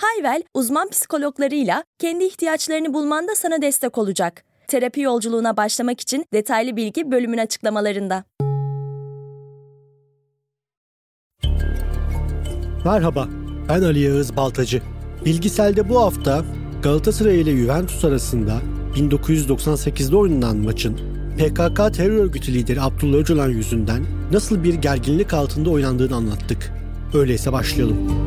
[0.00, 4.44] Hayvel, uzman psikologlarıyla kendi ihtiyaçlarını bulmanda sana destek olacak.
[4.68, 8.24] Terapi yolculuğuna başlamak için detaylı bilgi bölümün açıklamalarında.
[12.84, 13.28] Merhaba,
[13.68, 14.82] ben Ali Yağız Baltacı.
[15.24, 16.44] Bilgisel'de bu hafta
[16.82, 18.60] Galatasaray ile Juventus arasında
[18.94, 20.96] 1998'de oynanan maçın
[21.38, 26.72] PKK terör örgütü lideri Abdullah Öcalan yüzünden nasıl bir gerginlik altında oynandığını anlattık.
[27.14, 28.26] Öyleyse başlayalım.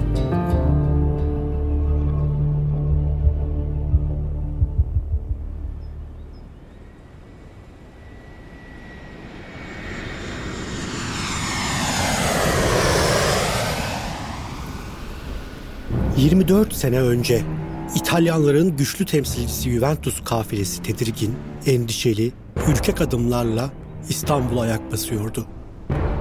[16.20, 17.42] 24 sene önce
[17.96, 22.32] İtalyanların güçlü temsilcisi Juventus kafilesi tedirgin, endişeli,
[22.68, 23.70] ürkek adımlarla
[24.10, 25.46] İstanbul'a ayak basıyordu.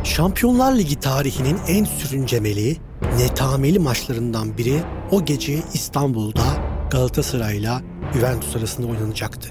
[0.04, 2.76] Şampiyonlar Ligi tarihinin en sürüncemeli,
[3.18, 6.44] netameli maçlarından biri o gece İstanbul'da
[6.90, 7.82] Galatasaray'la
[8.14, 9.48] Juventus arasında oynanacaktı.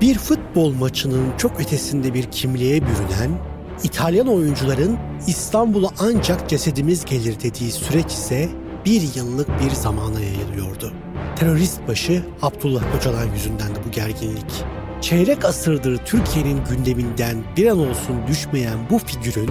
[0.00, 3.38] Bir futbol maçının çok ötesinde bir kimliğe bürünen,
[3.82, 8.48] İtalyan oyuncuların İstanbul'a ancak cesedimiz gelir dediği süreç ise
[8.86, 10.92] bir yıllık bir zamana yayılıyordu.
[11.36, 14.64] Terörist başı Abdullah Öcalan yüzünden de bu gerginlik.
[15.00, 19.50] Çeyrek asırdır Türkiye'nin gündeminden bir an olsun düşmeyen bu figürün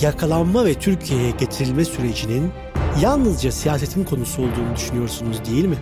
[0.00, 2.50] yakalanma ve Türkiye'ye getirilme sürecinin
[3.00, 5.76] yalnızca siyasetin konusu olduğunu düşünüyorsunuz değil mi?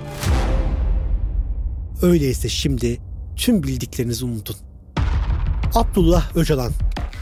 [2.03, 3.01] Öyleyse şimdi
[3.37, 4.57] tüm bildiklerinizi unutun.
[5.75, 6.73] Abdullah Öcalan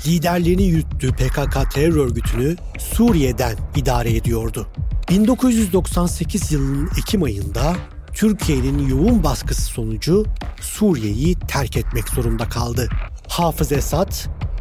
[0.06, 4.66] liderliğini yürüttüğü PKK terör örgütünü Suriye'den idare ediyordu.
[5.08, 7.76] 1998 yılının Ekim ayında
[8.14, 10.24] Türkiye'nin yoğun baskısı sonucu
[10.60, 12.88] Suriye'yi terk etmek zorunda kaldı.
[13.28, 14.12] Hafız Esad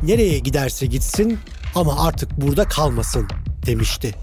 [0.03, 1.39] nereye giderse gitsin
[1.75, 3.27] ama artık burada kalmasın
[3.65, 4.15] demişti.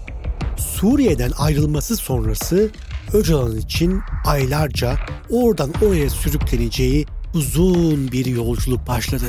[0.57, 2.71] Suriye'den ayrılması sonrası
[3.13, 4.95] Öcalan için aylarca
[5.29, 9.25] oradan oraya sürükleneceği uzun bir yolculuk başladı.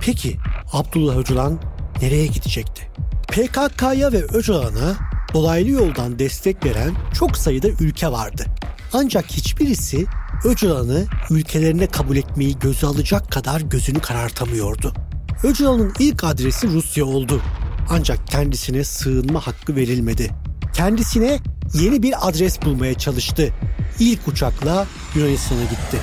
[0.00, 0.36] Peki
[0.72, 1.60] Abdullah Öcalan
[2.02, 2.90] nereye gidecekti?
[3.28, 8.44] PKK'ya ve Öcalan'a dolaylı yoldan destek veren çok sayıda ülke vardı.
[8.92, 10.06] Ancak hiçbirisi
[10.44, 14.94] Öcalan'ı ülkelerine kabul etmeyi göze alacak kadar gözünü karartamıyordu.
[15.42, 17.42] Öcalan'ın ilk adresi Rusya oldu.
[17.90, 20.30] Ancak kendisine sığınma hakkı verilmedi.
[20.74, 21.38] Kendisine
[21.74, 23.52] yeni bir adres bulmaya çalıştı.
[23.98, 25.98] İlk uçakla Yunanistan'a gitti.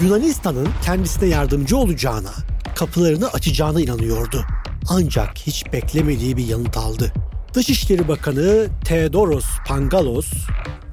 [0.00, 2.32] Yunanistan'ın kendisine yardımcı olacağına,
[2.76, 4.44] kapılarını açacağına inanıyordu.
[4.88, 7.12] Ancak hiç beklemediği bir yanıt aldı.
[7.54, 10.32] Dışişleri Bakanı Theodoros Pangalos,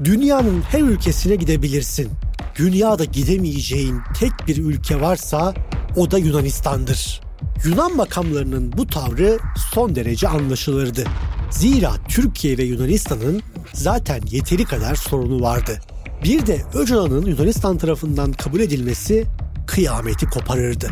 [0.04, 2.10] dünyanın her ülkesine gidebilirsin.
[2.56, 5.54] Dünyada gidemeyeceğin tek bir ülke varsa
[5.96, 7.22] o da Yunanistan'dır.
[7.66, 9.40] Yunan makamlarının bu tavrı
[9.74, 11.04] son derece anlaşılırdı.
[11.52, 13.42] Zira Türkiye ve Yunanistan'ın
[13.74, 15.80] zaten yeteri kadar sorunu vardı.
[16.24, 19.26] Bir de Öcalan'ın Yunanistan tarafından kabul edilmesi
[19.68, 20.90] kıyameti koparırdı.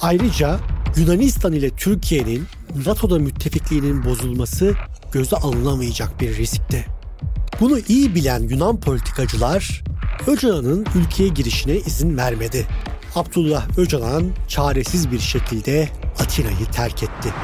[0.00, 0.60] Ayrıca
[0.96, 2.44] Yunanistan ile Türkiye'nin
[2.86, 4.74] NATO'da müttefikliğinin bozulması
[5.12, 6.86] göze alınamayacak bir riskti.
[7.60, 9.82] Bunu iyi bilen Yunan politikacılar
[10.26, 12.66] Öcalan'ın ülkeye girişine izin vermedi.
[13.14, 17.34] Abdullah Öcalan çaresiz bir şekilde Atina'yı terk etti.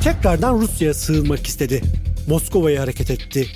[0.00, 1.82] Tekrardan Rusya'ya sığınmak istedi.
[2.28, 3.46] Moskova'ya hareket etti.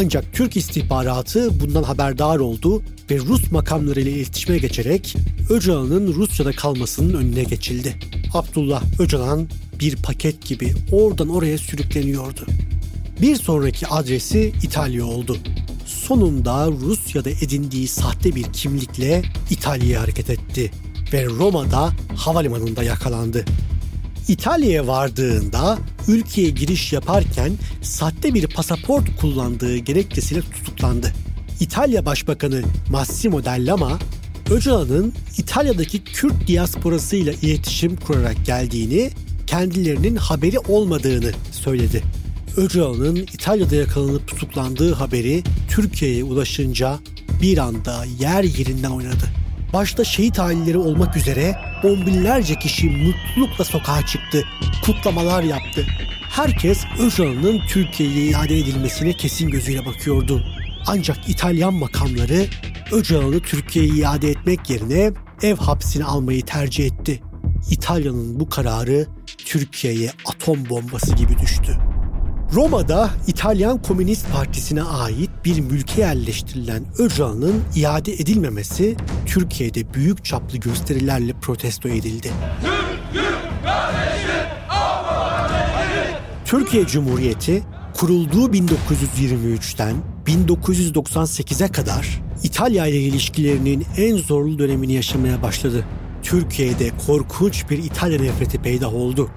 [0.00, 5.16] Ancak Türk istihbaratı bundan haberdar oldu ve Rus makamları ile iletişime geçerek
[5.50, 7.98] Öcalan'ın Rusya'da kalmasının önüne geçildi.
[8.34, 9.48] Abdullah Öcalan
[9.80, 12.46] bir paket gibi oradan oraya sürükleniyordu.
[13.22, 15.36] Bir sonraki adresi İtalya oldu.
[15.86, 20.70] Sonunda Rusya'da edindiği sahte bir kimlikle İtalya'ya hareket etti
[21.12, 23.44] ve Roma'da havalimanında yakalandı.
[24.28, 27.52] İtalya'ya vardığında ülkeye giriş yaparken
[27.82, 31.12] sahte bir pasaport kullandığı gerekçesiyle tutuklandı.
[31.60, 33.98] İtalya Başbakanı Massimo Dell'Ama,
[34.50, 39.10] Öcalan'ın İtalya'daki Kürt diasporasıyla iletişim kurarak geldiğini,
[39.46, 42.02] kendilerinin haberi olmadığını söyledi.
[42.56, 46.98] Öcalan'ın İtalya'da yakalanıp tutuklandığı haberi Türkiye'ye ulaşınca
[47.42, 49.47] bir anda yer yerinden oynadı.
[49.72, 54.44] Başta şehit aileleri olmak üzere on binlerce kişi mutlulukla sokağa çıktı,
[54.84, 55.86] kutlamalar yaptı.
[56.30, 60.44] Herkes Öcalan'ın Türkiye'ye iade edilmesine kesin gözüyle bakıyordu.
[60.86, 62.46] Ancak İtalyan makamları
[62.92, 65.12] Öcalan'ı Türkiye'ye iade etmek yerine
[65.42, 67.22] ev hapsine almayı tercih etti.
[67.70, 69.06] İtalya'nın bu kararı
[69.38, 71.78] Türkiye'ye atom bombası gibi düştü.
[72.52, 78.96] Roma'da İtalyan Komünist Partisi'ne ait bir mülke yerleştirilen Öcalan'ın iade edilmemesi
[79.26, 82.30] Türkiye'de büyük çaplı gösterilerle protesto edildi.
[86.44, 87.62] Türkiye Cumhuriyeti
[87.94, 89.96] kurulduğu 1923'ten
[90.26, 95.84] 1998'e kadar İtalya ile ilişkilerinin en zorlu dönemini yaşamaya başladı.
[96.22, 99.30] Türkiye'de korkunç bir İtalya nefreti peydah oldu.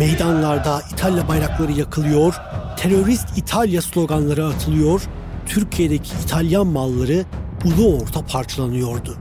[0.00, 2.34] Meydanlarda İtalya bayrakları yakılıyor,
[2.78, 5.02] terörist İtalya sloganları atılıyor,
[5.46, 7.24] Türkiye'deki İtalyan malları
[7.64, 9.16] ulu orta parçalanıyordu.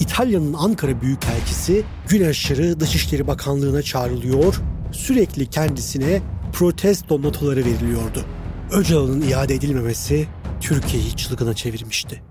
[0.00, 4.60] İtalya'nın Ankara Büyükelçisi gün aşırı Dışişleri Bakanlığı'na çağrılıyor,
[4.92, 8.24] sürekli kendisine protesto notaları veriliyordu.
[8.70, 10.26] Öcalan'ın iade edilmemesi
[10.60, 12.22] Türkiye'yi çılgına çevirmişti.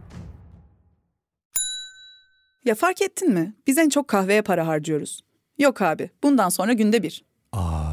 [2.65, 3.55] Ya fark ettin mi?
[3.67, 5.21] Biz en çok kahveye para harcıyoruz.
[5.59, 7.30] Yok abi, bundan sonra günde bir.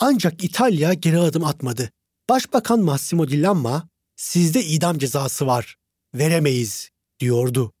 [0.00, 1.90] Ancak İtalya geri adım atmadı.
[2.28, 5.76] Başbakan Massimo Dillamma, sizde idam cezası var,
[6.14, 7.72] veremeyiz diyordu.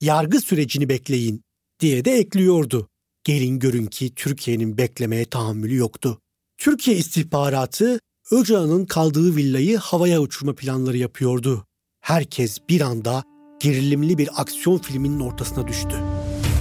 [0.00, 1.42] Yargı sürecini bekleyin
[1.80, 2.88] diye de ekliyordu.
[3.24, 6.20] Gelin görün ki Türkiye'nin beklemeye tahammülü yoktu.
[6.58, 8.00] Türkiye istihbaratı
[8.30, 11.66] Öcalan'ın kaldığı villayı havaya uçurma planları yapıyordu.
[12.00, 13.22] Herkes bir anda
[13.60, 15.96] gerilimli bir aksiyon filminin ortasına düştü.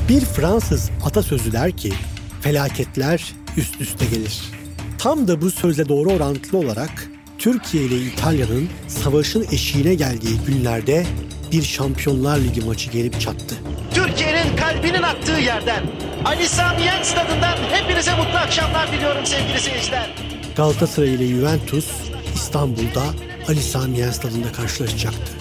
[0.10, 1.94] Bir Fransız atasözü der ki,
[2.42, 4.63] felaketler üst üste gelir.
[5.04, 11.06] Tam da bu sözle doğru orantılı olarak Türkiye ile İtalya'nın savaşın eşiğine geldiği günlerde
[11.52, 13.56] bir Şampiyonlar Ligi maçı gelip çattı.
[13.94, 15.84] Türkiye'nin kalbinin attığı yerden
[16.26, 20.16] Ali Sami Yen stadından hepinize mutlu akşamlar diliyorum sevgili seyirciler.
[20.56, 21.88] Galatasaray ile Juventus
[22.36, 23.04] İstanbul'da
[23.48, 25.32] Ali Sami Yen stadında karşılaşacaktı.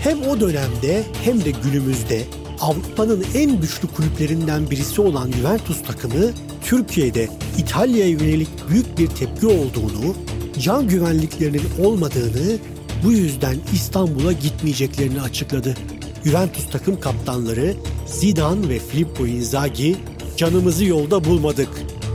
[0.00, 2.22] Hem o dönemde hem de günümüzde
[2.62, 6.30] Avrupa'nın en güçlü kulüplerinden birisi olan Juventus takımı
[6.64, 7.28] Türkiye'de
[7.58, 10.14] İtalya'ya yönelik büyük bir tepki olduğunu,
[10.58, 12.58] can güvenliklerinin olmadığını,
[13.04, 15.74] bu yüzden İstanbul'a gitmeyeceklerini açıkladı.
[16.24, 17.74] Juventus takım kaptanları
[18.06, 19.96] Zidane ve Filippo Inzaghi
[20.36, 21.68] canımızı yolda bulmadık.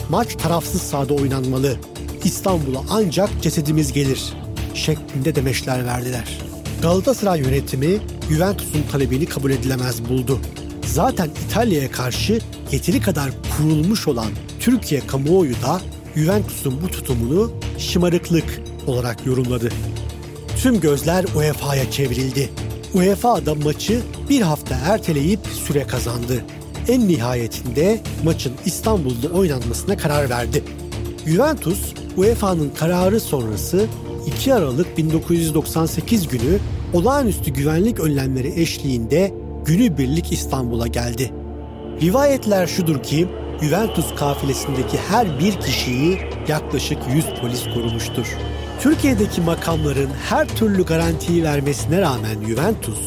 [0.09, 1.77] Maç tarafsız sahada oynanmalı.
[2.23, 4.33] İstanbul'a ancak cesedimiz gelir
[4.73, 6.46] şeklinde demeçler verdiler.
[6.81, 7.97] Galatasaray yönetimi
[8.29, 10.39] Juventus'un talebini kabul edilemez buldu.
[10.85, 12.39] Zaten İtalya'ya karşı
[12.71, 14.27] yeteri kadar kurulmuş olan
[14.59, 15.81] Türkiye kamuoyu da
[16.15, 19.69] Juventus'un bu tutumunu şımarıklık olarak yorumladı.
[20.61, 22.49] Tüm gözler UEFA'ya çevrildi.
[22.93, 26.43] UEFA da maçı bir hafta erteleyip süre kazandı.
[26.87, 30.63] En nihayetinde maçın İstanbul'da oynanmasına karar verdi.
[31.25, 33.87] Juventus, UEFA'nın kararı sonrası
[34.27, 36.59] 2 Aralık 1998 günü
[36.93, 39.33] olağanüstü güvenlik önlemleri eşliğinde
[39.65, 41.31] günübirlik İstanbul'a geldi.
[42.01, 43.27] Rivayetler şudur ki
[43.61, 48.37] Juventus kafilesindeki her bir kişiyi yaklaşık 100 polis korumuştur.
[48.81, 52.99] Türkiye'deki makamların her türlü garantiyi vermesine rağmen Juventus,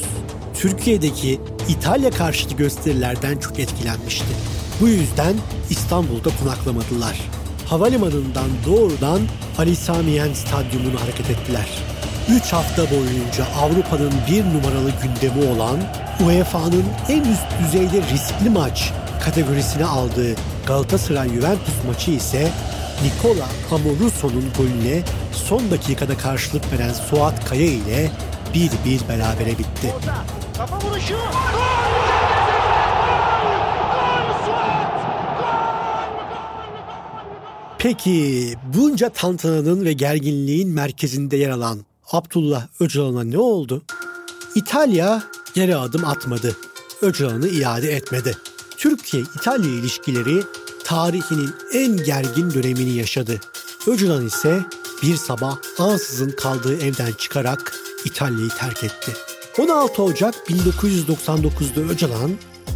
[0.55, 4.29] Türkiye'deki İtalya karşıtı gösterilerden çok etkilenmişti.
[4.81, 5.35] Bu yüzden
[5.71, 7.40] İstanbul'da konaklamadılar.
[7.71, 9.21] Havalimanından doğrudan
[9.59, 11.69] Ali Sami Yen Stadyumunu hareket ettiler.
[12.31, 15.79] 3 hafta boyunca Avrupa'nın bir numaralı gündemi olan
[16.27, 18.93] UEFA'nın en üst düzeyde riskli maç
[19.25, 20.35] kategorisine aldığı
[20.67, 22.49] Galatasaray-Juventus maçı ise
[23.05, 28.11] Nikola Amorusso'nun golüne son dakikada karşılık veren Suat Kaya ile
[28.55, 29.95] bir bir berabere bitti.
[30.57, 31.15] Kafa vuruşu.
[37.83, 43.83] Peki bunca tantananın ve gerginliğin merkezinde yer alan Abdullah Öcalan'a ne oldu?
[44.55, 45.23] İtalya
[45.55, 46.57] geri adım atmadı.
[47.03, 48.37] Öcalan'ı iade etmedi.
[48.77, 50.43] Türkiye-İtalya ilişkileri
[50.85, 53.41] tarihinin en gergin dönemini yaşadı.
[53.87, 54.61] Öcalan ise
[55.03, 57.73] bir sabah ansızın kaldığı evden çıkarak
[58.05, 59.13] İtalya'yı terk etti.
[59.59, 62.31] 16 Ocak 1999'da Öcalan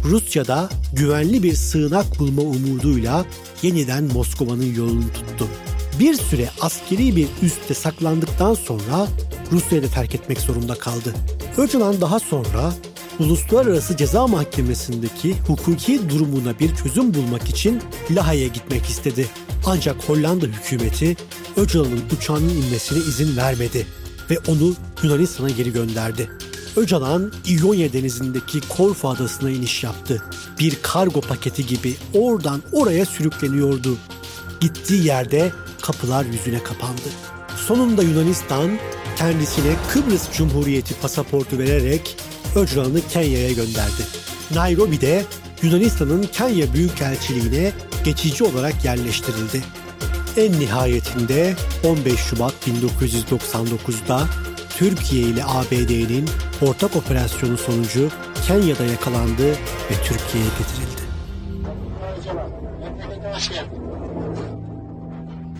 [0.05, 3.25] Rusya'da güvenli bir sığınak bulma umuduyla
[3.61, 5.47] yeniden Moskova'nın yolunu tuttu.
[5.99, 9.07] Bir süre askeri bir üste saklandıktan sonra
[9.51, 11.13] Rusya'yı da terk etmek zorunda kaldı.
[11.57, 12.73] Öcalan daha sonra
[13.19, 17.81] Uluslararası Ceza Mahkemesi'ndeki hukuki durumuna bir çözüm bulmak için
[18.11, 19.27] Laha'ya gitmek istedi.
[19.65, 21.15] Ancak Hollanda hükümeti
[21.57, 23.87] Öcalan'ın uçağının inmesine izin vermedi
[24.29, 26.29] ve onu Yunanistan'a geri gönderdi.
[26.75, 30.23] Öcalan İonya denizindeki Korfu adasına iniş yaptı.
[30.59, 33.97] Bir kargo paketi gibi oradan oraya sürükleniyordu.
[34.59, 35.51] Gittiği yerde
[35.81, 37.09] kapılar yüzüne kapandı.
[37.57, 38.71] Sonunda Yunanistan
[39.17, 42.17] kendisine Kıbrıs Cumhuriyeti pasaportu vererek
[42.55, 44.01] Öcalan'ı Kenya'ya gönderdi.
[44.55, 45.25] Nairobi'de
[45.61, 47.71] Yunanistan'ın Kenya Büyükelçiliğine
[48.03, 49.63] geçici olarak yerleştirildi.
[50.37, 54.27] En nihayetinde 15 Şubat 1999'da
[54.77, 56.29] Türkiye ile ABD'nin
[56.61, 58.09] ortak operasyonu sonucu
[58.47, 59.49] Kenya'da yakalandı
[59.91, 61.01] ve Türkiye'ye getirildi.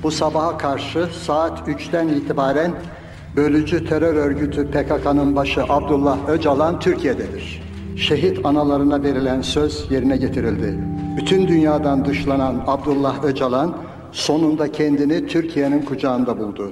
[0.04, 2.72] Bu sabaha karşı saat 3'ten itibaren
[3.36, 7.64] bölücü terör örgütü PKK'nın başı Abdullah Öcalan Türkiye'dedir.
[7.98, 10.80] Şehit analarına verilen söz yerine getirildi.
[11.18, 13.78] Bütün dünyadan dışlanan Abdullah Öcalan
[14.12, 16.72] sonunda kendini Türkiye'nin kucağında buldu.